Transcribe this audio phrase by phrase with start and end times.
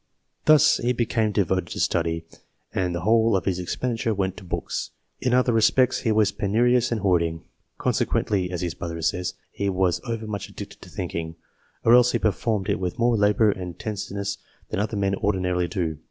[0.45, 2.25] Thus he became devoted to study,
[2.73, 4.89] and the whole of his expenditure went to books;
[5.19, 7.43] in other respects he was penu rious and hoarding.
[7.77, 11.35] Consequently, as his brother says," he was over much addicted to thinking,
[11.85, 14.39] or else he per formed it with more labour and intenseness
[14.71, 15.99] than other men ordinarily do.